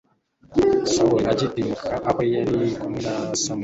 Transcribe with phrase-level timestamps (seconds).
[0.93, 3.59] sawuli agitirimuka aho yari kumwe na samweli